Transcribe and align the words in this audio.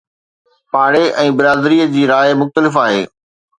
پاڙي 0.73 1.03
۽ 1.25 1.27
برادريءَ 1.43 1.87
جي 1.93 2.03
راءِ 2.15 2.33
مختلف 2.43 2.83
آهي. 2.89 3.01